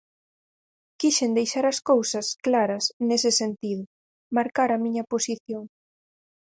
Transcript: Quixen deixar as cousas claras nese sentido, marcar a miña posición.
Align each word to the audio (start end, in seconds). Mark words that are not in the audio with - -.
Quixen 0.99 1.31
deixar 1.39 1.65
as 1.67 1.79
cousas 1.91 2.27
claras 2.45 2.85
nese 3.07 3.31
sentido, 3.41 3.83
marcar 4.37 4.69
a 4.73 4.81
miña 4.83 5.03
posición. 5.13 5.63